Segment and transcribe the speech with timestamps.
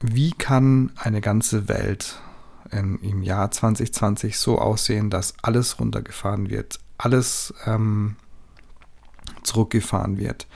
[0.00, 2.20] wie kann eine ganze Welt
[2.70, 8.16] in, im Jahr 2020 so aussehen, dass alles runtergefahren wird, alles ähm,
[9.42, 10.46] zurückgefahren wird?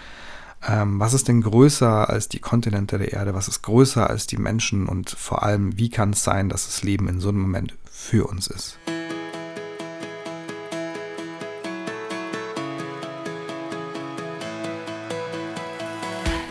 [0.66, 3.34] Ähm, was ist denn größer als die Kontinente der Erde?
[3.34, 4.88] Was ist größer als die Menschen?
[4.88, 8.26] Und vor allem, wie kann es sein, dass das Leben in so einem Moment für
[8.26, 8.78] uns ist?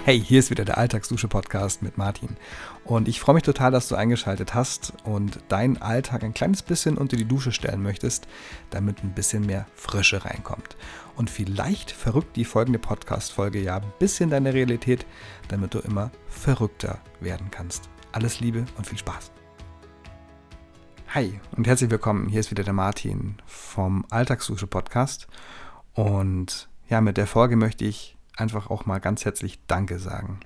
[0.05, 2.35] Hey, hier ist wieder der Alltagsdusche-Podcast mit Martin.
[2.83, 6.97] Und ich freue mich total, dass du eingeschaltet hast und deinen Alltag ein kleines bisschen
[6.97, 8.27] unter die Dusche stellen möchtest,
[8.69, 10.75] damit ein bisschen mehr Frische reinkommt.
[11.15, 15.05] Und vielleicht verrückt die folgende Podcast-Folge ja ein bisschen deine Realität,
[15.47, 17.87] damit du immer verrückter werden kannst.
[18.11, 19.31] Alles Liebe und viel Spaß.
[21.13, 22.27] Hi und herzlich willkommen.
[22.27, 25.27] Hier ist wieder der Martin vom Alltagsdusche-Podcast.
[25.93, 30.39] Und ja, mit der Folge möchte ich einfach auch mal ganz herzlich Danke sagen.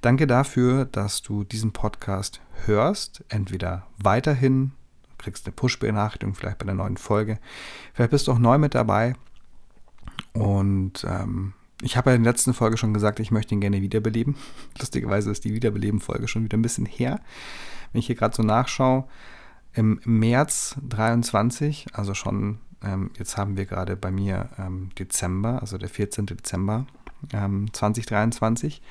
[0.00, 4.72] Danke dafür, dass du diesen Podcast hörst, entweder weiterhin,
[5.18, 7.38] kriegst eine Push-Benachrichtigung vielleicht bei der neuen Folge,
[7.94, 9.14] vielleicht bist du auch neu mit dabei
[10.32, 13.82] und ähm, ich habe ja in der letzten Folge schon gesagt, ich möchte ihn gerne
[13.82, 14.36] wiederbeleben.
[14.78, 17.20] Lustigerweise ist die Wiederbeleben-Folge schon wieder ein bisschen her.
[17.92, 19.04] Wenn ich hier gerade so nachschaue,
[19.74, 25.76] im März 23, also schon, ähm, jetzt haben wir gerade bei mir ähm, Dezember, also
[25.76, 26.26] der 14.
[26.26, 26.86] Dezember,
[27.32, 28.82] ähm, 2023.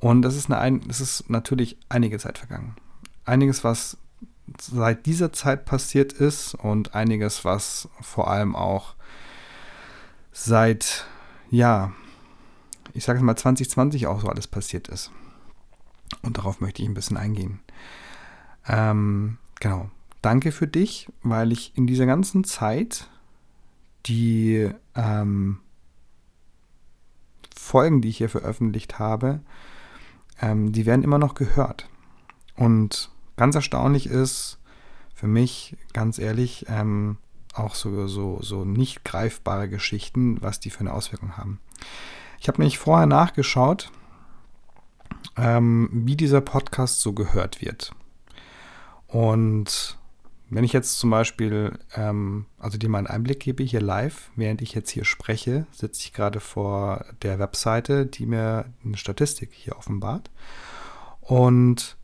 [0.00, 2.76] Und das ist, eine, das ist natürlich einige Zeit vergangen.
[3.24, 3.98] Einiges, was
[4.60, 8.94] seit dieser Zeit passiert ist und einiges, was vor allem auch
[10.32, 11.06] seit,
[11.50, 11.92] ja,
[12.94, 15.10] ich sage es mal 2020 auch so alles passiert ist.
[16.22, 17.60] Und darauf möchte ich ein bisschen eingehen.
[18.66, 19.90] Ähm, genau.
[20.22, 23.08] Danke für dich, weil ich in dieser ganzen Zeit
[24.06, 25.60] die ähm,
[27.68, 29.40] Folgen, die ich hier veröffentlicht habe,
[30.40, 31.88] ähm, die werden immer noch gehört.
[32.56, 34.58] Und ganz erstaunlich ist
[35.14, 37.18] für mich, ganz ehrlich, ähm,
[37.52, 41.60] auch so, so, so nicht greifbare Geschichten, was die für eine Auswirkung haben.
[42.40, 43.90] Ich habe nämlich vorher nachgeschaut,
[45.36, 47.92] ähm, wie dieser Podcast so gehört wird.
[49.08, 49.97] Und
[50.50, 54.62] wenn ich jetzt zum Beispiel, ähm, also dir mal einen Einblick gebe hier live, während
[54.62, 59.76] ich jetzt hier spreche, sitze ich gerade vor der Webseite, die mir eine Statistik hier
[59.76, 60.30] offenbart.
[61.20, 61.96] Und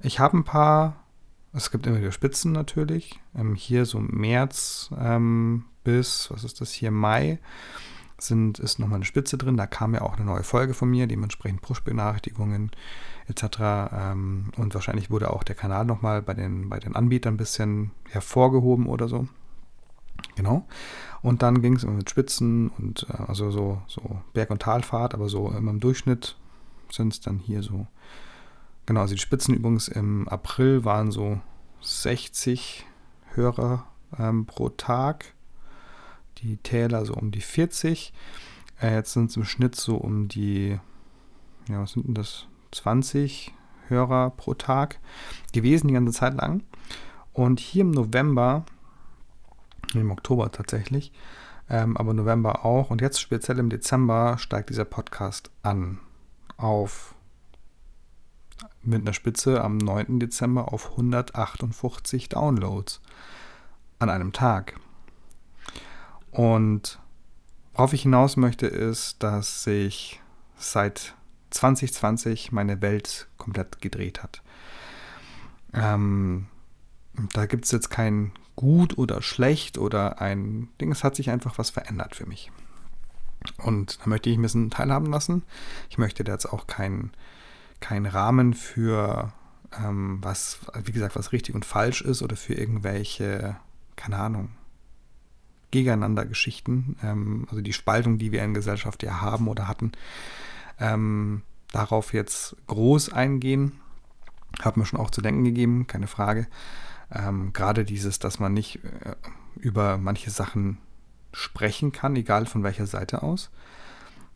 [0.00, 1.04] ich habe ein paar,
[1.52, 6.70] es gibt immer wieder Spitzen natürlich, ähm, hier so März ähm, bis, was ist das
[6.72, 7.38] hier, Mai,
[8.26, 9.56] sind, ist nochmal eine Spitze drin.
[9.56, 12.70] Da kam ja auch eine neue Folge von mir, dementsprechend Push-Benachrichtigungen
[13.28, 13.44] etc.
[13.92, 17.90] Ähm, und wahrscheinlich wurde auch der Kanal nochmal bei den, bei den Anbietern ein bisschen
[18.08, 19.28] hervorgehoben oder so.
[20.36, 20.66] Genau.
[21.20, 25.14] Und dann ging es immer mit Spitzen und äh, also so, so Berg- und Talfahrt,
[25.14, 26.36] aber so immer im Durchschnitt
[26.90, 27.86] sind es dann hier so.
[28.86, 31.40] Genau, also die Spitzen übrigens im April waren so
[31.82, 32.86] 60
[33.34, 33.86] Hörer
[34.18, 35.34] ähm, pro Tag
[36.42, 38.12] die Täler so um die 40.
[38.80, 40.78] Äh, jetzt sind es im Schnitt so um die,
[41.68, 42.46] ja, was sind denn das?
[42.72, 43.52] 20
[43.88, 44.98] Hörer pro Tag
[45.52, 46.62] gewesen die ganze Zeit lang.
[47.32, 48.64] Und hier im November,
[49.94, 51.12] im Oktober tatsächlich,
[51.68, 56.00] ähm, aber November auch und jetzt speziell im Dezember steigt dieser Podcast an
[56.56, 57.14] auf
[58.82, 60.20] mit einer Spitze am 9.
[60.20, 63.00] Dezember auf 158 Downloads
[63.98, 64.78] an einem Tag.
[66.32, 66.98] Und
[67.74, 70.20] worauf ich hinaus möchte, ist, dass sich
[70.56, 71.14] seit
[71.50, 74.42] 2020 meine Welt komplett gedreht hat.
[75.74, 76.46] Ähm,
[77.32, 81.58] da gibt es jetzt kein gut oder schlecht oder ein Ding, es hat sich einfach
[81.58, 82.50] was verändert für mich.
[83.58, 85.42] Und da möchte ich ein bisschen teilhaben lassen.
[85.90, 87.12] Ich möchte da jetzt auch keinen
[87.80, 89.32] kein Rahmen für
[89.76, 93.56] ähm, was, wie gesagt, was richtig und falsch ist oder für irgendwelche,
[93.96, 94.50] keine Ahnung,
[95.72, 99.90] Gegeneinander-Geschichten, ähm, also die Spaltung, die wir in Gesellschaft ja haben oder hatten,
[100.78, 103.80] ähm, darauf jetzt groß eingehen.
[104.60, 106.46] Hat mir schon auch zu denken gegeben, keine Frage.
[107.10, 109.16] Ähm, Gerade dieses, dass man nicht äh,
[109.56, 110.78] über manche Sachen
[111.32, 113.50] sprechen kann, egal von welcher Seite aus.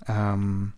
[0.09, 0.73] Ähm,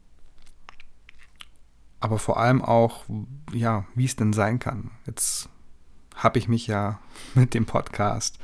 [2.00, 3.05] aber vor allem auch,
[3.53, 4.91] ja, wie es denn sein kann.
[5.06, 5.49] Jetzt
[6.15, 7.00] habe ich mich ja
[7.35, 8.38] mit dem Podcast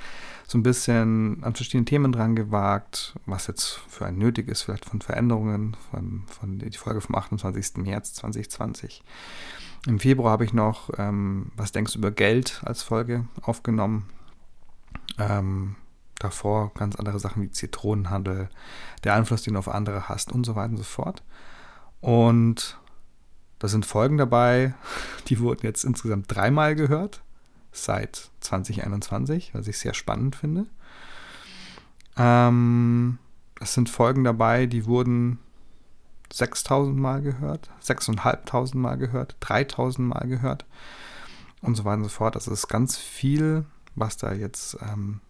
[0.46, 4.84] so ein bisschen an verschiedene Themen dran gewagt, was jetzt für ein nötig ist, vielleicht
[4.84, 7.78] von Veränderungen, von, von die Folge vom 28.
[7.78, 9.02] März 2020.
[9.86, 14.08] Im Februar habe ich noch ähm, Was denkst du über Geld als Folge aufgenommen.
[15.18, 15.76] Ähm,
[16.18, 18.48] davor ganz andere Sachen wie Zitronenhandel,
[19.02, 21.22] der Einfluss, den du auf andere hast und so weiter und so fort.
[22.00, 22.78] Und
[23.58, 24.74] da sind Folgen dabei,
[25.28, 27.23] die wurden jetzt insgesamt dreimal gehört
[27.74, 30.66] seit 2021, was ich sehr spannend finde.
[32.16, 33.18] Ähm,
[33.60, 35.38] es sind Folgen dabei, die wurden
[36.32, 40.64] 6000 Mal gehört, 6500 Mal gehört, 3000 Mal gehört
[41.60, 42.36] und so weiter und so fort.
[42.36, 45.20] Das ist ganz viel, was da jetzt, ähm,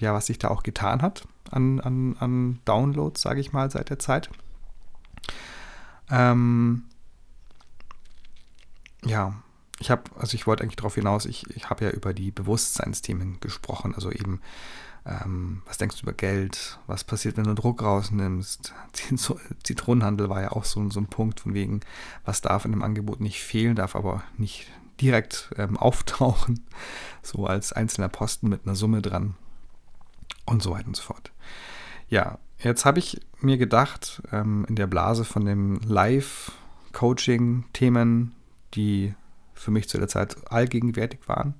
[0.00, 3.90] ja, was sich da auch getan hat an, an, an Downloads, sage ich mal, seit
[3.90, 4.30] der Zeit.
[6.10, 6.84] Ähm,
[9.04, 9.42] ja,
[9.80, 13.40] ich habe, also ich wollte eigentlich darauf hinaus, ich, ich habe ja über die Bewusstseinsthemen
[13.40, 14.42] gesprochen, also eben,
[15.06, 18.74] ähm, was denkst du über Geld, was passiert, wenn du Druck rausnimmst.
[19.62, 21.80] Zitronenhandel war ja auch so, so ein Punkt von wegen,
[22.26, 24.66] was darf in einem Angebot nicht fehlen, darf aber nicht
[25.00, 26.60] direkt ähm, auftauchen,
[27.22, 29.34] so als einzelner Posten mit einer Summe dran
[30.44, 31.32] und so weiter und so fort.
[32.10, 38.34] Ja, jetzt habe ich mir gedacht, ähm, in der Blase von dem Live-Coaching-Themen,
[38.74, 39.14] die
[39.60, 41.54] für mich zu der Zeit allgegenwärtig waren,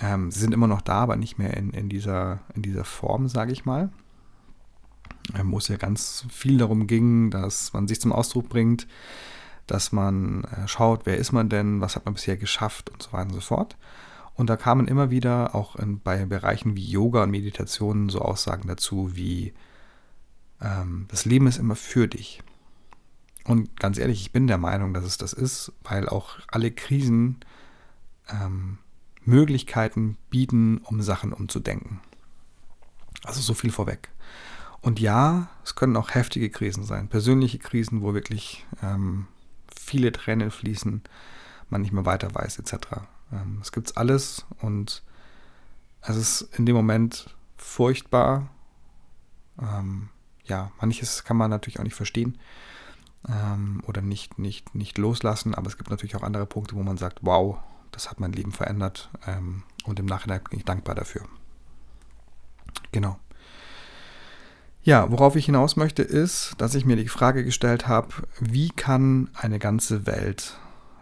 [0.00, 3.28] ähm, sie sind immer noch da, aber nicht mehr in, in, dieser, in dieser Form,
[3.28, 3.90] sage ich mal.
[5.36, 8.86] Ähm, wo es ja ganz viel darum ging, dass man sich zum Ausdruck bringt,
[9.66, 13.12] dass man äh, schaut, wer ist man denn, was hat man bisher geschafft und so
[13.12, 13.76] weiter und so fort.
[14.34, 18.68] Und da kamen immer wieder auch in, bei Bereichen wie Yoga und Meditation so Aussagen
[18.68, 19.52] dazu wie,
[20.62, 22.40] ähm, das Leben ist immer für dich.
[23.48, 27.38] Und ganz ehrlich, ich bin der Meinung, dass es das ist, weil auch alle Krisen
[28.28, 28.76] ähm,
[29.24, 32.00] Möglichkeiten bieten, um Sachen umzudenken.
[33.24, 34.10] Also so viel vorweg.
[34.82, 39.26] Und ja, es können auch heftige Krisen sein, persönliche Krisen, wo wirklich ähm,
[39.74, 41.02] viele Tränen fließen,
[41.70, 42.74] man nicht mehr weiter weiß, etc.
[43.32, 45.02] Ähm, es gibt alles und
[46.02, 48.50] es ist in dem Moment furchtbar.
[49.58, 50.10] Ähm,
[50.44, 52.36] ja, manches kann man natürlich auch nicht verstehen
[53.28, 56.98] ähm, oder nicht, nicht, nicht loslassen, aber es gibt natürlich auch andere Punkte, wo man
[56.98, 57.58] sagt, wow,
[57.92, 61.22] das hat mein Leben verändert ähm, und im Nachhinein bin ich dankbar dafür.
[62.92, 63.18] Genau.
[64.82, 68.08] Ja, worauf ich hinaus möchte, ist, dass ich mir die Frage gestellt habe,
[68.40, 70.58] wie kann eine ganze Welt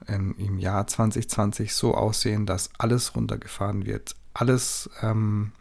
[0.08, 5.52] in, im Jahr 2020 so aussehen, dass alles runtergefahren wird, alles ähm,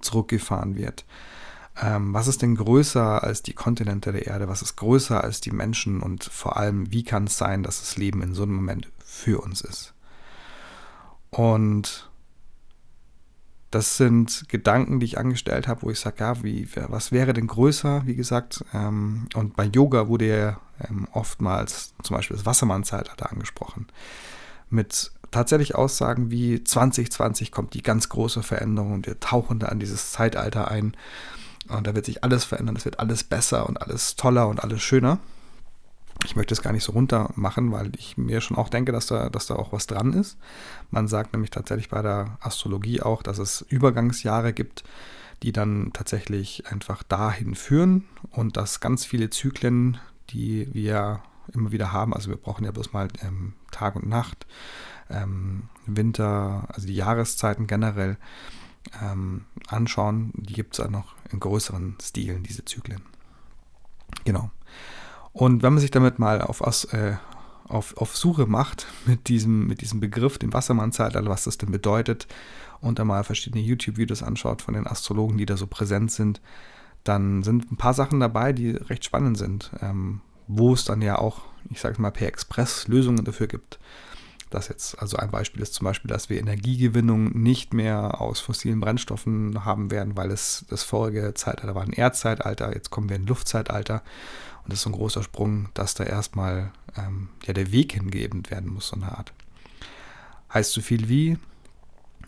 [0.00, 1.04] zurückgefahren wird.
[1.80, 4.48] Ähm, was ist denn größer als die Kontinente der Erde?
[4.48, 6.02] Was ist größer als die Menschen?
[6.02, 9.40] Und vor allem, wie kann es sein, dass das Leben in so einem Moment für
[9.40, 9.94] uns ist?
[11.30, 12.08] Und
[13.70, 17.46] das sind Gedanken, die ich angestellt habe, wo ich sage, ja, wie, was wäre denn
[17.46, 18.64] größer, wie gesagt.
[18.72, 23.86] Ähm, und bei Yoga wurde ja ähm, oftmals zum Beispiel das Wassermann-Zeitalter angesprochen.
[24.70, 29.80] Mit tatsächlich Aussagen wie 2020 kommt die ganz große Veränderung und wir tauchen da an
[29.80, 30.96] dieses Zeitalter ein.
[31.68, 34.82] Und da wird sich alles verändern, es wird alles besser und alles toller und alles
[34.82, 35.18] schöner.
[36.24, 39.06] Ich möchte es gar nicht so runter machen, weil ich mir schon auch denke, dass
[39.06, 40.36] da, dass da auch was dran ist.
[40.90, 44.82] Man sagt nämlich tatsächlich bei der Astrologie auch, dass es Übergangsjahre gibt,
[45.42, 49.98] die dann tatsächlich einfach dahin führen und dass ganz viele Zyklen,
[50.30, 51.22] die wir
[51.52, 54.46] immer wieder haben, also wir brauchen ja bloß mal ähm, Tag und Nacht,
[55.08, 58.16] ähm, Winter, also die Jahreszeiten generell
[59.02, 63.02] ähm, anschauen, die gibt es auch noch in größeren Stilen, diese Zyklen.
[64.24, 64.50] Genau.
[65.32, 66.60] Und wenn man sich damit mal auf,
[66.92, 67.16] äh,
[67.68, 72.26] auf, auf Suche macht mit diesem, mit diesem Begriff, dem Wassermann-Zeitalter, was das denn bedeutet,
[72.80, 76.40] und dann mal verschiedene YouTube-Videos anschaut von den Astrologen, die da so präsent sind,
[77.04, 81.18] dann sind ein paar Sachen dabei, die recht spannend sind, ähm, wo es dann ja
[81.18, 83.78] auch, ich sage mal, per Express Lösungen dafür gibt.
[84.50, 88.80] Das jetzt, also ein Beispiel ist zum Beispiel, dass wir Energiegewinnung nicht mehr aus fossilen
[88.80, 93.22] Brennstoffen haben werden, weil es das vorige Zeitalter war ein Erdzeitalter, jetzt kommen wir in
[93.22, 94.02] ein Luftzeitalter
[94.62, 98.48] und das ist so ein großer Sprung, dass da erstmal ähm, ja, der Weg hingegeben
[98.50, 99.32] werden muss, so eine Art.
[100.52, 101.38] Heißt so viel wie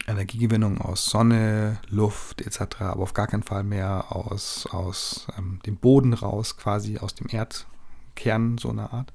[0.06, 5.76] Energiegewinnung aus Sonne, Luft etc., aber auf gar keinen Fall mehr aus, aus ähm, dem
[5.76, 9.12] Boden raus, quasi aus dem Erdkern, so eine Art.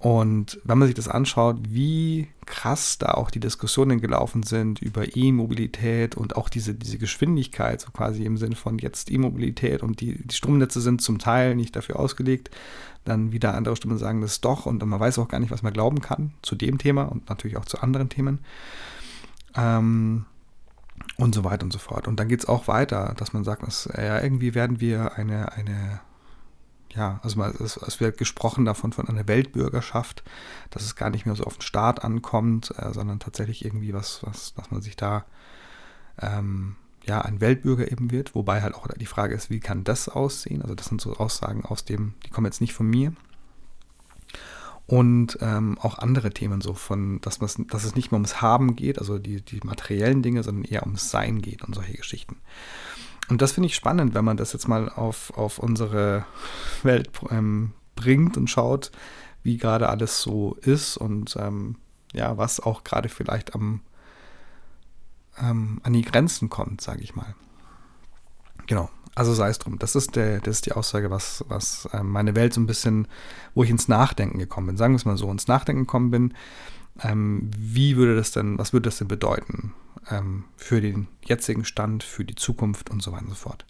[0.00, 5.14] Und wenn man sich das anschaut, wie krass da auch die Diskussionen gelaufen sind über
[5.14, 10.26] E-Mobilität und auch diese, diese Geschwindigkeit, so quasi im Sinne von jetzt E-Mobilität und die,
[10.26, 12.50] die Stromnetze sind zum Teil nicht dafür ausgelegt,
[13.04, 15.74] dann wieder andere Stimmen sagen das doch und man weiß auch gar nicht, was man
[15.74, 18.38] glauben kann zu dem Thema und natürlich auch zu anderen Themen.
[19.54, 20.24] Ähm,
[21.16, 22.08] und so weiter und so fort.
[22.08, 25.52] Und dann geht es auch weiter, dass man sagt, dass, ja, irgendwie werden wir eine,
[25.52, 26.00] eine
[26.94, 30.24] ja, also es, es, wird gesprochen davon von einer Weltbürgerschaft,
[30.70, 34.20] dass es gar nicht mehr so auf den Staat ankommt, äh, sondern tatsächlich irgendwie was,
[34.22, 35.24] was, dass man sich da
[36.20, 40.08] ähm, ja ein Weltbürger eben wird, wobei halt auch die Frage ist, wie kann das
[40.08, 40.62] aussehen?
[40.62, 43.12] Also das sind so Aussagen aus dem, die kommen jetzt nicht von mir,
[44.90, 48.98] und ähm, auch andere Themen so von, dass, dass es nicht mehr ums Haben geht,
[48.98, 52.38] also die, die materiellen Dinge, sondern eher ums Sein geht und solche Geschichten.
[53.30, 56.26] Und das finde ich spannend, wenn man das jetzt mal auf, auf unsere
[56.82, 58.90] Welt ähm, bringt und schaut,
[59.42, 61.76] wie gerade alles so ist und ähm,
[62.12, 63.82] ja, was auch gerade vielleicht am,
[65.38, 67.36] ähm, an die Grenzen kommt, sage ich mal.
[68.66, 68.90] Genau.
[69.14, 69.78] Also sei es drum.
[69.78, 73.06] Das ist, der, das ist die Aussage, was, was ähm, meine Welt so ein bisschen,
[73.54, 74.76] wo ich ins Nachdenken gekommen bin.
[74.76, 76.34] Sagen wir es mal so, ins Nachdenken gekommen bin.
[77.02, 79.72] Ähm, wie würde das denn, was würde das denn bedeuten
[80.10, 83.64] ähm, für den jetzigen Stand, für die Zukunft und so weiter und so fort.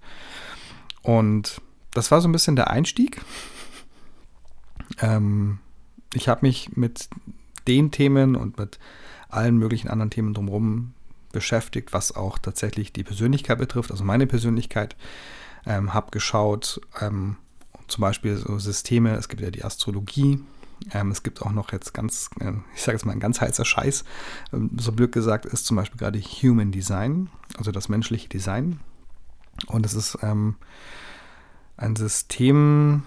[1.03, 1.61] Und
[1.93, 3.23] das war so ein bisschen der Einstieg.
[5.01, 5.59] Ähm,
[6.15, 7.09] ich habe mich mit
[7.67, 8.79] den Themen und mit
[9.29, 10.95] allen möglichen anderen Themen drumherum
[11.33, 14.97] beschäftigt, was auch tatsächlich die Persönlichkeit betrifft, also meine Persönlichkeit.
[15.67, 17.37] Ähm, habe geschaut, ähm,
[17.87, 20.41] zum Beispiel so Systeme, es gibt ja die Astrologie,
[20.93, 23.65] ähm, es gibt auch noch jetzt ganz, äh, ich sage jetzt mal ein ganz heißer
[23.65, 24.05] Scheiß,
[24.53, 28.81] ähm, so blöd gesagt ist zum Beispiel gerade Human Design, also das menschliche Design.
[29.67, 30.57] Und es ist ähm,
[31.77, 33.03] ein System,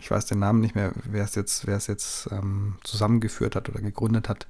[0.00, 3.68] ich weiß den Namen nicht mehr, wer es jetzt, wer es jetzt ähm, zusammengeführt hat
[3.68, 4.46] oder gegründet hat.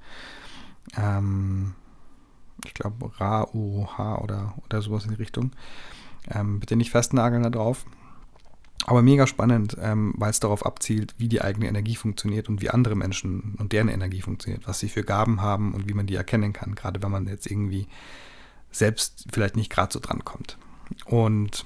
[0.97, 1.75] Ähm,
[2.65, 5.51] ich glaube Ra-U-H oder, oder sowas in die Richtung.
[6.27, 7.85] Ähm, bitte nicht festnageln da drauf.
[8.89, 12.71] Aber mega spannend, ähm, weil es darauf abzielt, wie die eigene Energie funktioniert und wie
[12.71, 16.15] andere Menschen und deren Energie funktioniert, was sie für Gaben haben und wie man die
[16.15, 17.87] erkennen kann, gerade wenn man jetzt irgendwie
[18.71, 20.57] selbst vielleicht nicht gerade so dran kommt.
[21.05, 21.65] Und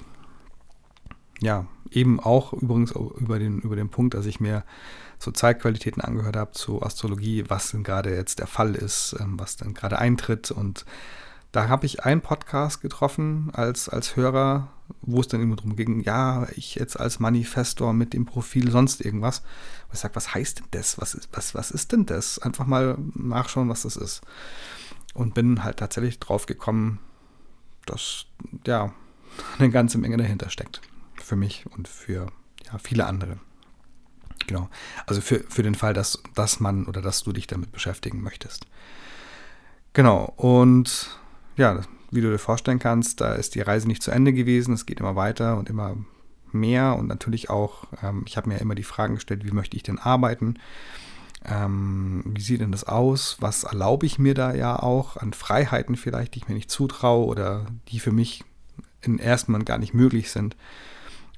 [1.40, 4.62] ja, eben auch übrigens über den, über den Punkt, dass ich mir
[5.18, 9.56] so Zeitqualitäten angehört habe, zu Astrologie, was denn gerade jetzt der Fall ist, ähm, was
[9.56, 10.50] dann gerade eintritt.
[10.50, 10.84] Und
[11.52, 16.00] da habe ich einen Podcast getroffen als, als Hörer, wo es dann immer darum ging,
[16.00, 19.42] ja, ich jetzt als Manifestor mit dem Profil sonst irgendwas.
[19.92, 21.00] Ich sage, was heißt denn das?
[21.00, 22.38] Was ist, was, was ist denn das?
[22.38, 24.22] Einfach mal nachschauen, was das ist.
[25.14, 26.98] Und bin halt tatsächlich drauf gekommen,
[27.86, 28.26] dass
[28.66, 28.92] ja
[29.58, 30.80] eine ganze Menge dahinter steckt.
[31.22, 32.26] Für mich und für
[32.66, 33.38] ja, viele andere.
[34.46, 34.68] Genau.
[35.06, 38.66] Also für, für den Fall, dass, dass man oder dass du dich damit beschäftigen möchtest.
[39.94, 40.32] Genau.
[40.36, 41.18] Und
[41.56, 41.82] ja,
[42.14, 44.74] wie du dir vorstellen kannst, da ist die Reise nicht zu Ende gewesen.
[44.74, 45.96] Es geht immer weiter und immer
[46.52, 46.96] mehr.
[46.96, 49.98] Und natürlich auch, ähm, ich habe mir immer die Fragen gestellt, wie möchte ich denn
[49.98, 50.58] arbeiten?
[51.44, 53.36] Ähm, wie sieht denn das aus?
[53.40, 57.26] Was erlaube ich mir da ja auch an Freiheiten vielleicht, die ich mir nicht zutraue
[57.26, 58.44] oder die für mich
[59.02, 60.56] in ersten Moment gar nicht möglich sind?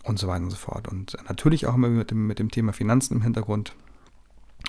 [0.07, 0.89] und so weiter und so fort.
[0.89, 3.75] Und natürlich auch immer mit dem, mit dem Thema Finanzen im Hintergrund,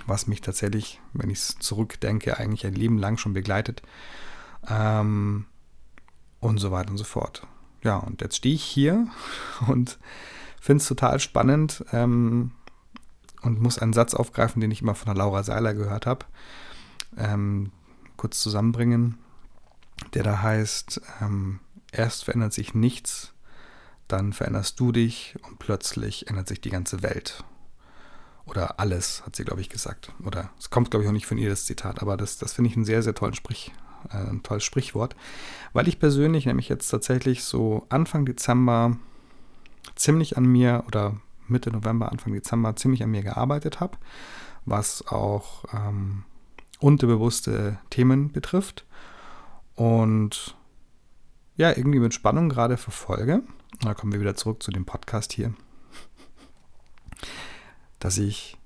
[0.06, 3.82] was mich tatsächlich, wenn ich es zurückdenke, eigentlich ein Leben lang schon begleitet.
[4.68, 5.46] Ähm,
[6.40, 7.46] und so weiter und so fort.
[7.84, 9.08] Ja, und jetzt stehe ich hier
[9.68, 9.98] und
[10.60, 12.52] finde es total spannend ähm,
[13.42, 16.26] und muss einen Satz aufgreifen, den ich immer von der Laura Seiler gehört habe,
[17.18, 17.72] ähm,
[18.18, 19.18] kurz zusammenbringen,
[20.14, 21.60] der da heißt, ähm,
[21.92, 23.34] erst verändert sich nichts,
[24.08, 27.44] dann veränderst du dich und plötzlich ändert sich die ganze Welt.
[28.46, 30.14] Oder alles, hat sie, glaube ich, gesagt.
[30.24, 32.70] Oder es kommt, glaube ich, auch nicht von ihr, das Zitat, aber das, das finde
[32.70, 33.74] ich einen sehr, sehr tollen Sprich,
[34.10, 35.16] ein tolles Sprichwort.
[35.74, 38.98] Weil ich persönlich nämlich jetzt tatsächlich so Anfang Dezember
[39.96, 41.16] ziemlich an mir oder
[41.48, 43.98] Mitte November, Anfang Dezember ziemlich an mir gearbeitet habe,
[44.66, 46.24] was auch ähm,
[46.80, 48.86] unterbewusste Themen betrifft.
[49.76, 50.56] Und
[51.56, 53.44] ja, irgendwie mit Spannung gerade verfolge.
[53.82, 55.54] Da kommen wir wieder zurück zu dem Podcast hier.
[58.00, 58.58] Dass ich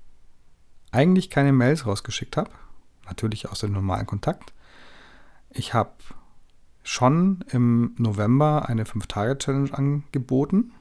[0.90, 2.50] eigentlich keine Mails rausgeschickt habe.
[3.06, 4.52] Natürlich aus dem normalen Kontakt.
[5.54, 5.92] Ich habe
[6.82, 10.72] schon im November eine 5-Tage-Challenge angeboten.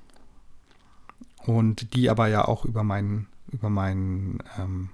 [1.45, 4.89] Und die aber ja auch über meinen, über meinen, ähm,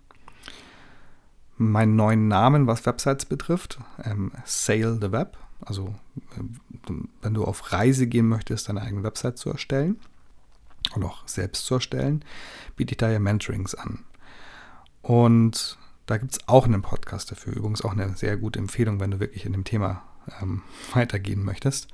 [1.57, 5.93] meinen neuen Namen, was Websites betrifft, ähm, Sale the Web, also
[7.21, 9.99] wenn du auf Reise gehen möchtest, deine eigene Website zu erstellen
[10.93, 12.23] und auch selbst zu erstellen,
[12.75, 14.05] biete ich da ja Mentorings an.
[15.01, 15.77] Und
[16.07, 17.55] da gibt es auch einen Podcast dafür.
[17.55, 20.01] Übrigens auch eine sehr gute Empfehlung, wenn du wirklich in dem Thema
[20.41, 21.89] ähm, weitergehen möchtest.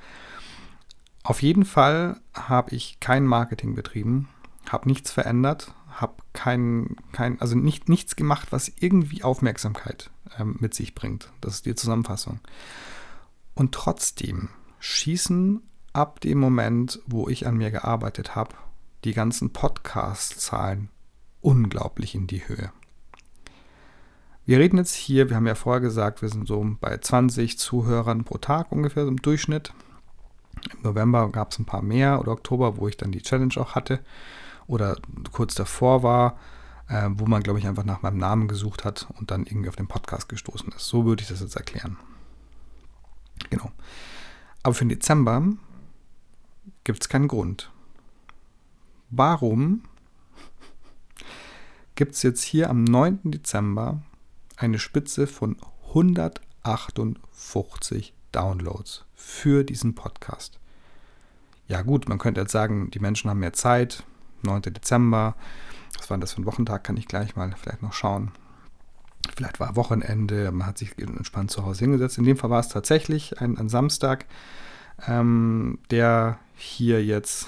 [1.24, 4.30] Auf jeden Fall habe ich kein Marketing betrieben,
[4.70, 10.74] habe nichts verändert, habe kein, kein, also nicht, nichts gemacht, was irgendwie Aufmerksamkeit ähm, mit
[10.74, 11.32] sich bringt.
[11.42, 12.40] Das ist die Zusammenfassung.
[13.56, 15.62] Und trotzdem schießen
[15.94, 18.56] ab dem Moment, wo ich an mir gearbeitet habe,
[19.06, 20.90] die ganzen Podcast-Zahlen
[21.42, 22.72] unglaublich in die Höhe.
[24.46, 28.26] Wir reden jetzt hier, wir haben ja vorher gesagt, wir sind so bei 20 Zuhörern
[28.26, 29.74] pro Tag ungefähr im Durchschnitt.
[30.74, 33.76] Im November gab es ein paar mehr oder Oktober, wo ich dann die Challenge auch
[33.76, 34.00] hatte
[34.68, 34.98] oder
[35.32, 36.38] kurz davor war.
[36.90, 39.76] äh, wo man, glaube ich, einfach nach meinem Namen gesucht hat und dann irgendwie auf
[39.76, 40.88] den Podcast gestoßen ist.
[40.88, 41.98] So würde ich das jetzt erklären.
[43.50, 43.72] Genau.
[44.64, 45.44] Aber für den Dezember
[46.84, 47.72] gibt es keinen Grund.
[49.10, 49.84] Warum
[51.96, 53.20] gibt es jetzt hier am 9.
[53.32, 54.02] Dezember
[54.64, 55.58] eine Spitze von
[55.90, 60.60] 158 Downloads für diesen Podcast?
[61.68, 64.04] Ja gut, man könnte jetzt sagen, die Menschen haben mehr Zeit,
[64.44, 64.62] 9.
[64.62, 65.36] Dezember,
[65.98, 68.32] was war das für ein Wochentag, kann ich gleich mal vielleicht noch schauen.
[69.36, 72.18] Vielleicht war Wochenende, man hat sich entspannt zu Hause hingesetzt.
[72.18, 74.26] In dem Fall war es tatsächlich ein, ein Samstag,
[75.08, 77.48] ähm, der hier jetzt,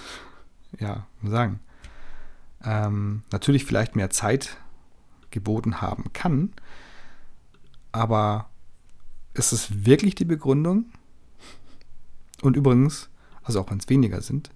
[0.80, 1.60] ja, sagen,
[2.64, 4.58] ähm, natürlich vielleicht mehr Zeit
[5.32, 6.54] geboten haben kann.
[7.96, 8.50] Aber
[9.36, 10.88] ist es wirklich die Begründung?
[12.42, 13.10] Und übrigens,
[13.42, 14.50] also auch wenn es weniger sind,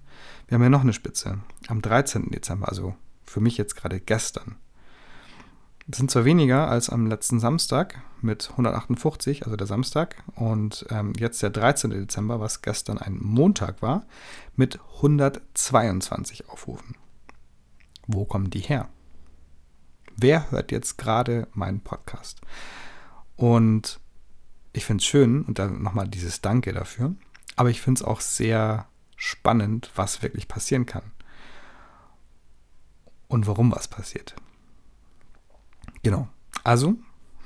[0.47, 2.31] wir haben ja noch eine Spitze am 13.
[2.31, 4.57] Dezember, also für mich jetzt gerade gestern.
[5.87, 11.13] Das sind zwar weniger als am letzten Samstag mit 158, also der Samstag, und ähm,
[11.17, 11.91] jetzt der 13.
[11.91, 14.05] Dezember, was gestern ein Montag war,
[14.57, 16.97] mit 122 Aufrufen.
[18.05, 18.89] Wo kommen die her?
[20.17, 22.41] Wer hört jetzt gerade meinen Podcast?
[23.39, 24.01] Und
[24.73, 27.15] ich finde es schön, und dann nochmal dieses Danke dafür,
[27.55, 31.03] aber ich finde es auch sehr spannend, was wirklich passieren kann.
[33.29, 34.35] Und warum was passiert.
[36.03, 36.27] Genau.
[36.65, 36.95] Also,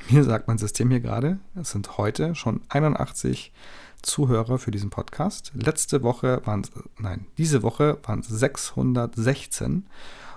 [0.10, 3.54] mir sagt mein System hier gerade, es sind heute schon 81
[4.02, 5.52] Zuhörer für diesen Podcast.
[5.54, 9.86] Letzte Woche waren es, nein, diese Woche waren es 616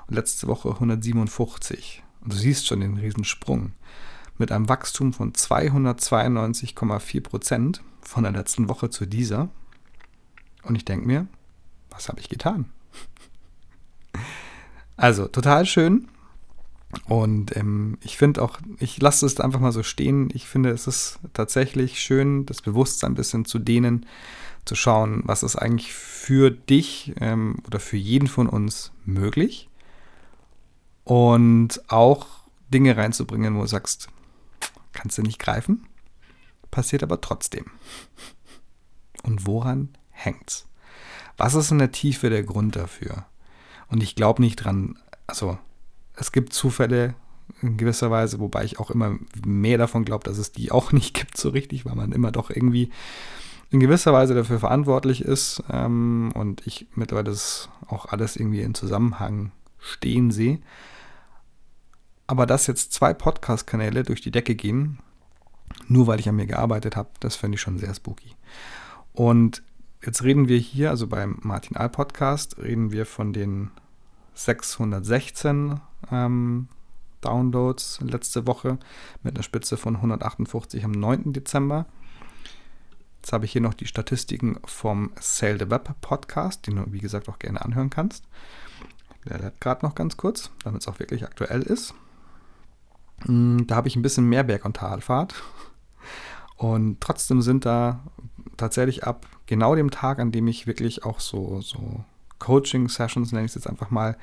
[0.06, 2.02] und letzte Woche 157.
[2.20, 3.72] Und du siehst schon den Riesensprung.
[4.38, 9.48] Mit einem Wachstum von 292,4 Prozent von der letzten Woche zu dieser.
[10.62, 11.26] Und ich denke mir,
[11.90, 12.66] was habe ich getan?
[14.98, 16.08] Also, total schön.
[17.06, 20.30] Und ähm, ich finde auch, ich lasse es einfach mal so stehen.
[20.32, 24.06] Ich finde, es ist tatsächlich schön, das Bewusstsein ein bisschen zu dehnen,
[24.64, 29.68] zu schauen, was ist eigentlich für dich ähm, oder für jeden von uns möglich.
[31.04, 32.26] Und auch
[32.72, 34.08] Dinge reinzubringen, wo du sagst,
[34.96, 35.86] kannst du nicht greifen,
[36.70, 37.66] passiert aber trotzdem.
[39.22, 40.66] Und woran hängt's?
[41.36, 43.26] Was ist in der Tiefe der Grund dafür?
[43.88, 45.58] Und ich glaube nicht dran, also
[46.14, 47.14] es gibt Zufälle
[47.62, 51.14] in gewisser Weise, wobei ich auch immer mehr davon glaube, dass es die auch nicht
[51.14, 52.90] gibt so richtig, weil man immer doch irgendwie
[53.70, 58.74] in gewisser Weise dafür verantwortlich ist ähm, und ich mittlerweile das auch alles irgendwie in
[58.74, 60.60] Zusammenhang stehen sehe.
[62.26, 64.98] Aber dass jetzt zwei Podcast-Kanäle durch die Decke gehen,
[65.88, 68.34] nur weil ich an mir gearbeitet habe, das finde ich schon sehr spooky.
[69.12, 69.62] Und
[70.04, 73.70] jetzt reden wir hier, also beim Martin Aal Podcast, reden wir von den
[74.34, 76.68] 616 ähm,
[77.20, 78.78] Downloads letzte Woche
[79.22, 81.32] mit einer Spitze von 158 am 9.
[81.32, 81.86] Dezember.
[83.22, 87.00] Jetzt habe ich hier noch die Statistiken vom Sale the Web Podcast, den du wie
[87.00, 88.24] gesagt auch gerne anhören kannst.
[89.28, 91.94] Der lädt gerade noch ganz kurz, damit es auch wirklich aktuell ist.
[93.24, 95.34] Hm, da habe ich ein bisschen mehr Berg- und Talfahrt.
[96.56, 98.04] Und trotzdem sind da
[98.56, 102.04] tatsächlich ab genau dem Tag, an dem ich wirklich auch so, so
[102.38, 104.16] Coaching-Sessions, nenne ich es jetzt einfach mal,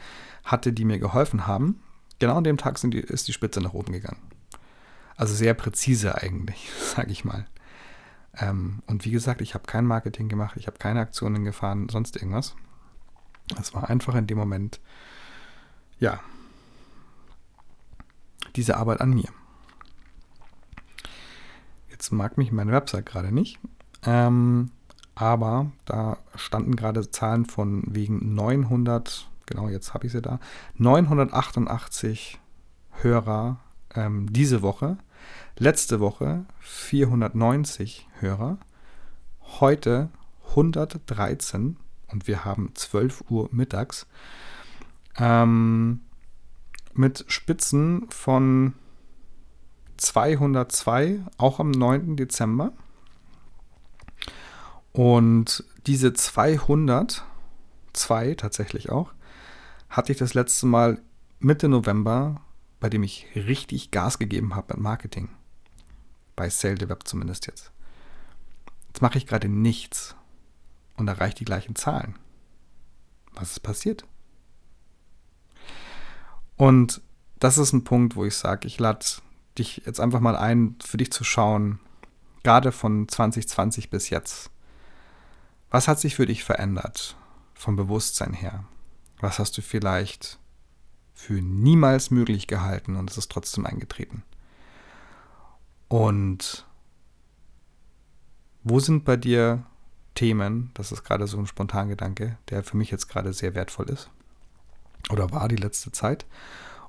[0.44, 1.82] hatte, die mir geholfen haben,
[2.20, 4.22] genau an dem Tag die, ist die Spitze nach oben gegangen.
[5.16, 7.46] Also sehr präzise eigentlich, sage ich mal.
[8.36, 12.16] Ähm, und wie gesagt, ich habe kein Marketing gemacht, ich habe keine Aktionen gefahren, sonst
[12.16, 12.56] irgendwas.
[13.60, 14.80] Es war einfach in dem Moment,
[16.00, 16.20] ja,
[18.56, 19.30] diese Arbeit an mir.
[21.90, 23.60] Jetzt mag mich meine Website gerade nicht.
[24.06, 24.72] Ähm,
[25.16, 30.40] aber da standen gerade Zahlen von wegen 900, genau jetzt habe ich sie da,
[30.78, 32.40] 988
[33.02, 33.60] Hörer
[33.96, 34.98] ähm, diese Woche.
[35.58, 38.58] Letzte Woche 490 Hörer.
[39.60, 40.10] Heute
[40.50, 41.78] 113
[42.12, 44.08] und wir haben 12 Uhr mittags.
[45.18, 46.02] Ähm,
[46.96, 48.74] mit Spitzen von
[49.98, 52.16] 202, auch am 9.
[52.16, 52.74] Dezember.
[54.92, 57.24] Und diese 200,
[57.94, 59.14] zwei tatsächlich auch,
[59.90, 61.02] hatte ich das letzte Mal
[61.40, 62.42] Mitte November,
[62.80, 65.30] bei dem ich richtig Gas gegeben habe beim Marketing.
[66.36, 67.72] Bei Sale the Web zumindest jetzt.
[68.88, 70.16] Jetzt mache ich gerade nichts
[70.98, 72.16] und erreiche die gleichen Zahlen.
[73.34, 74.06] Was ist passiert?
[76.58, 77.02] Und
[77.40, 79.06] das ist ein Punkt, wo ich sage, ich lade
[79.58, 81.80] dich jetzt einfach mal ein, für dich zu schauen,
[82.44, 84.50] gerade von 2020 bis jetzt.
[85.70, 87.16] Was hat sich für dich verändert
[87.54, 88.64] vom Bewusstsein her?
[89.20, 90.40] Was hast du vielleicht
[91.14, 94.24] für niemals möglich gehalten und es ist trotzdem eingetreten.
[95.88, 96.66] Und
[98.64, 99.64] wo sind bei dir
[100.16, 104.10] Themen, das ist gerade so ein Spontangedanke, der für mich jetzt gerade sehr wertvoll ist
[105.10, 106.26] oder war die letzte Zeit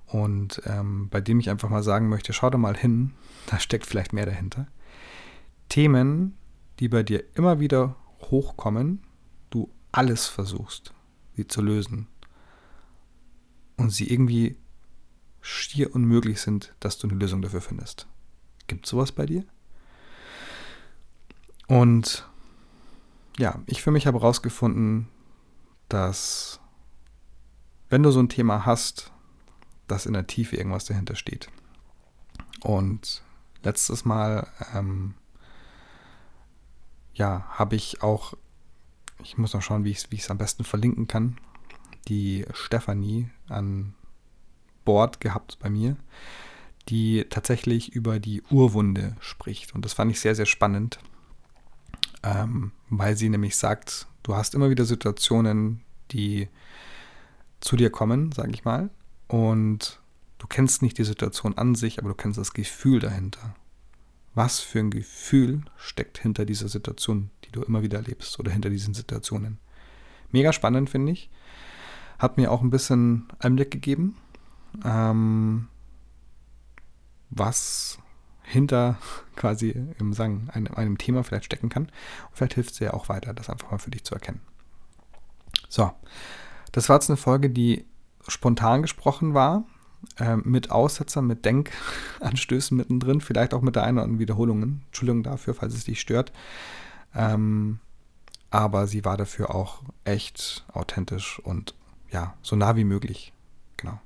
[0.06, 3.12] und ähm, bei dem ich einfach mal sagen möchte, schau da mal hin,
[3.46, 4.66] da steckt vielleicht mehr dahinter.
[5.68, 6.36] Themen,
[6.78, 9.02] die bei dir immer wieder hochkommen,
[9.50, 10.92] du alles versuchst,
[11.36, 12.08] sie zu lösen
[13.76, 14.56] und sie irgendwie
[15.40, 18.06] schier unmöglich sind, dass du eine Lösung dafür findest.
[18.66, 19.44] Gibt sowas bei dir?
[21.66, 22.28] Und
[23.38, 25.08] ja, ich für mich habe herausgefunden,
[25.88, 26.60] dass
[27.90, 29.12] wenn du so ein Thema hast,
[29.86, 31.48] dass in der Tiefe irgendwas dahinter steht.
[32.62, 33.22] Und
[33.62, 35.14] letztes Mal, ähm,
[37.14, 38.34] ja, habe ich auch,
[39.22, 41.38] ich muss noch schauen, wie ich es am besten verlinken kann,
[42.08, 43.94] die Stefanie an
[44.84, 45.96] Bord gehabt bei mir,
[46.88, 49.74] die tatsächlich über die Urwunde spricht.
[49.74, 50.98] Und das fand ich sehr, sehr spannend,
[52.22, 56.48] ähm, weil sie nämlich sagt, du hast immer wieder Situationen, die
[57.64, 58.90] zu dir kommen, sage ich mal,
[59.26, 59.98] und
[60.36, 63.54] du kennst nicht die Situation an sich, aber du kennst das Gefühl dahinter.
[64.34, 68.68] Was für ein Gefühl steckt hinter dieser Situation, die du immer wieder erlebst oder hinter
[68.68, 69.58] diesen Situationen.
[70.30, 71.30] Mega spannend, finde ich.
[72.18, 74.16] Hat mir auch ein bisschen Einblick gegeben,
[74.84, 75.68] ähm,
[77.30, 77.98] was
[78.42, 78.98] hinter
[79.36, 81.84] quasi im Sang einem, einem Thema vielleicht stecken kann.
[81.84, 84.42] Und vielleicht hilft es dir auch weiter, das einfach mal für dich zu erkennen.
[85.70, 85.92] So,
[86.74, 87.84] das war jetzt eine Folge, die
[88.26, 89.64] spontan gesprochen war,
[90.18, 94.82] äh, mit Aussetzern, mit Denkanstößen mittendrin, vielleicht auch mit der einen oder anderen Wiederholungen.
[94.86, 96.32] Entschuldigung dafür, falls es dich stört.
[97.14, 97.78] Ähm,
[98.50, 101.76] aber sie war dafür auch echt authentisch und
[102.10, 103.32] ja, so nah wie möglich.
[103.76, 104.00] Genau.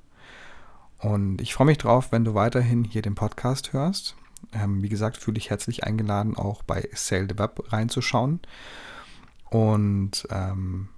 [0.99, 4.15] Und ich freue mich drauf, wenn du weiterhin hier den Podcast hörst.
[4.53, 8.41] Ähm, wie gesagt, fühle ich herzlich eingeladen, auch bei Sale the Web reinzuschauen.
[9.49, 10.89] Und ähm,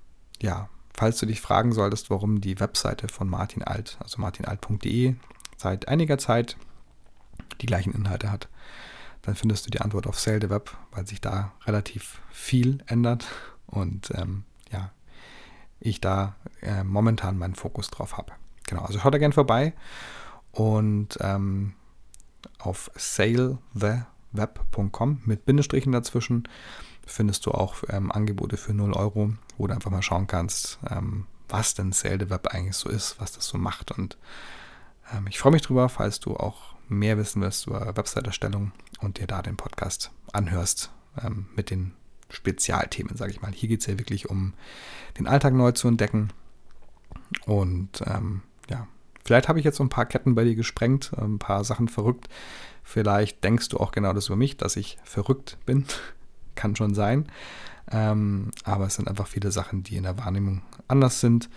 [0.41, 5.15] ja, falls du dich fragen solltest, warum die Webseite von Martin Alt, also martinalt.de,
[5.57, 6.57] seit einiger Zeit
[7.61, 8.49] die gleichen Inhalte hat,
[9.21, 13.27] dann findest du die Antwort auf Sale the Web, weil sich da relativ viel ändert
[13.67, 14.91] und ähm, ja,
[15.79, 18.33] ich da äh, momentan meinen Fokus drauf habe.
[18.67, 19.73] Genau, also schaut da gerne vorbei
[20.51, 21.73] und ähm,
[22.59, 26.47] auf saletheweb.com mit Bindestrichen dazwischen
[27.11, 31.25] findest du auch ähm, Angebote für 0 Euro, wo du einfach mal schauen kannst, ähm,
[31.49, 33.91] was denn Sale Web eigentlich so ist, was das so macht.
[33.91, 34.17] Und
[35.13, 39.27] ähm, ich freue mich drüber, falls du auch mehr wissen willst über Website-Erstellung und dir
[39.27, 40.91] da den Podcast anhörst
[41.23, 41.93] ähm, mit den
[42.29, 43.51] Spezialthemen, sage ich mal.
[43.51, 44.53] Hier geht es ja wirklich um
[45.17, 46.29] den Alltag neu zu entdecken.
[47.45, 48.87] Und ähm, ja,
[49.23, 52.27] vielleicht habe ich jetzt so ein paar Ketten bei dir gesprengt, ein paar Sachen verrückt.
[52.83, 55.85] Vielleicht denkst du auch genau das über mich, dass ich verrückt bin.
[56.61, 57.27] Kann schon sein.
[57.91, 61.49] Ähm, aber es sind einfach viele Sachen, die in der Wahrnehmung anders sind.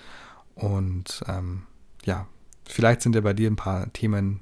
[0.54, 1.64] Und ähm,
[2.04, 2.26] ja,
[2.64, 4.40] vielleicht sind ja bei dir ein paar Themen,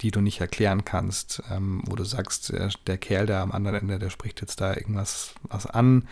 [0.00, 3.76] die du nicht erklären kannst, ähm, wo du sagst, der, der, Kerl, der am anderen
[3.80, 6.08] Ende, der spricht jetzt da irgendwas was an.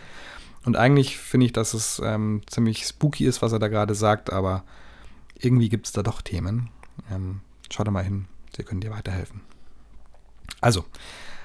[0.65, 4.31] Und eigentlich finde ich, dass es ähm, ziemlich spooky ist, was er da gerade sagt,
[4.31, 4.63] aber
[5.39, 6.69] irgendwie gibt es da doch Themen.
[7.11, 7.39] Ähm,
[7.71, 9.41] schau da mal hin, sie können dir weiterhelfen.
[10.59, 10.85] Also,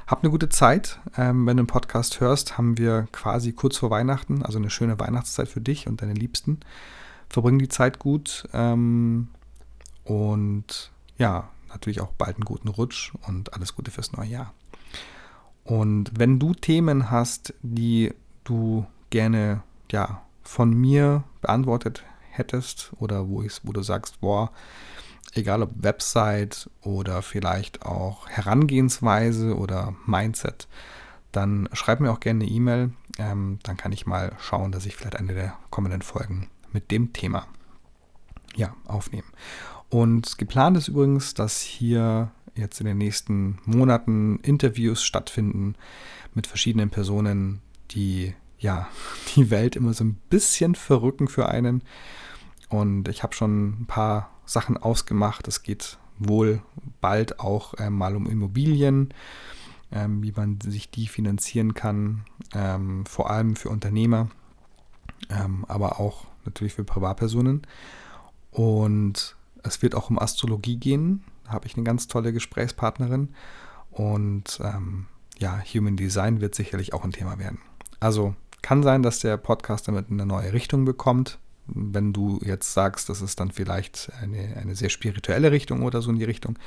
[0.07, 1.01] hab eine gute Zeit.
[1.17, 4.99] Ähm, wenn du einen Podcast hörst, haben wir quasi kurz vor Weihnachten, also eine schöne
[4.99, 6.61] Weihnachtszeit für dich und deine Liebsten.
[7.29, 9.29] Verbring die Zeit gut ähm,
[10.05, 14.53] und ja, natürlich auch bald einen guten Rutsch und alles Gute fürs neue Jahr.
[15.65, 18.13] Und wenn du Themen hast, die
[18.45, 24.51] du gerne ja, von mir beantwortet hättest oder wo, wo du sagst, boah,
[25.35, 30.69] egal ob Website oder vielleicht auch Herangehensweise oder Mindset,
[31.31, 32.93] dann schreib mir auch gerne eine E-Mail.
[33.19, 37.13] Ähm, dann kann ich mal schauen, dass ich vielleicht eine der kommenden Folgen mit dem
[37.13, 37.47] Thema
[38.55, 39.27] ja, aufnehme.
[39.89, 45.75] Und geplant ist übrigens, dass hier jetzt in den nächsten Monaten Interviews stattfinden
[46.35, 48.89] mit verschiedenen Personen, die ja
[49.37, 51.83] die Welt immer so ein bisschen verrücken für einen.
[52.69, 55.49] Und ich habe schon ein paar Sachen ausgemacht.
[55.49, 56.63] Es geht wohl
[57.01, 59.13] bald auch äh, mal um Immobilien,
[59.91, 62.25] ähm, wie man sich die finanzieren kann,
[62.55, 64.31] ähm, vor allem für Unternehmer,
[65.31, 67.63] ähm, aber auch natürlich für Privatpersonen.
[68.51, 71.25] Und es wird auch um Astrologie gehen.
[71.45, 73.31] Da habe ich eine ganz tolle Gesprächspartnerin.
[73.91, 75.07] Und ähm,
[75.39, 77.59] ja, Human Design wird sicherlich auch ein Thema werden.
[78.01, 81.39] Also kann sein, dass der Podcast damit eine neue Richtung bekommt.
[81.67, 86.11] Wenn du jetzt sagst, das ist dann vielleicht eine, eine sehr spirituelle Richtung oder so
[86.11, 86.59] in die Richtung.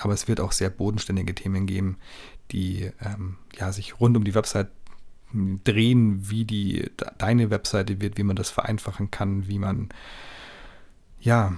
[0.00, 1.98] Aber es wird auch sehr bodenständige Themen geben,
[2.50, 4.68] die ähm, ja, sich rund um die Website
[5.32, 9.90] drehen, wie die deine Webseite wird, wie man das vereinfachen kann, wie man
[11.20, 11.54] ja,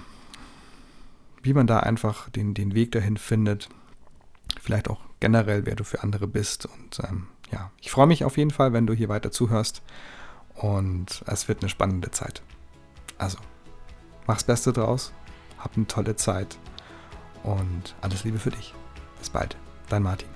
[1.43, 3.69] wie man da einfach den, den Weg dahin findet.
[4.59, 6.65] Vielleicht auch generell, wer du für andere bist.
[6.65, 9.81] Und ähm, ja, ich freue mich auf jeden Fall, wenn du hier weiter zuhörst.
[10.55, 12.41] Und es wird eine spannende Zeit.
[13.17, 13.37] Also,
[14.27, 15.13] mach's Beste draus,
[15.57, 16.57] hab eine tolle Zeit
[17.43, 18.73] und alles Liebe für dich.
[19.19, 19.55] Bis bald,
[19.89, 20.27] dein Martin.